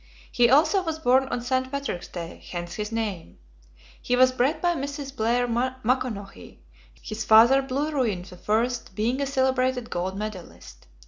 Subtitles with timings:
[0.31, 1.69] He also was born on St.
[1.71, 3.37] Patrick's Day, hence his name.
[4.01, 5.15] He was bred by Mrs.
[5.15, 6.57] Blair Maconochie,
[6.99, 10.87] his father, Blue Ruin I, being a celebrated gold medallist.